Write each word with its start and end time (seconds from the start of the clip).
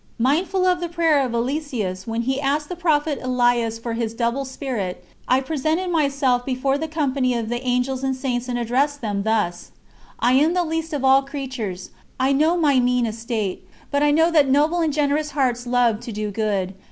Mindful 0.17 0.65
of 0.65 0.79
the 0.79 0.89
prayer 0.89 1.23
of 1.23 1.31
Eliseus 1.31 2.07
when 2.07 2.23
he 2.23 2.41
asked 2.41 2.69
the 2.69 2.75
Prophet 2.75 3.19
Elias 3.21 3.77
for 3.77 3.93
his 3.93 4.15
double 4.15 4.45
spirit, 4.45 5.05
I 5.27 5.41
presented 5.41 5.91
myself 5.91 6.43
before 6.43 6.79
the 6.79 6.87
company 6.87 7.35
of 7.35 7.49
the 7.49 7.61
Angels 7.61 8.03
and 8.03 8.15
Saints 8.15 8.47
and 8.49 8.57
addressed 8.57 9.01
them 9.01 9.21
thus: 9.21 9.69
"I 10.19 10.33
am 10.33 10.55
the 10.55 10.63
least 10.65 10.91
of 10.91 11.05
all 11.05 11.21
creatures. 11.21 11.91
I 12.19 12.31
know 12.31 12.57
my 12.57 12.79
mean 12.79 13.05
estate, 13.05 13.69
but 13.91 14.01
I 14.01 14.09
know 14.09 14.31
that 14.31 14.49
noble 14.49 14.79
and 14.79 14.91
generous 14.91 15.33
hearts 15.37 15.67
love 15.67 15.99
to 15.99 16.11
do 16.11 16.31
good. 16.31 16.73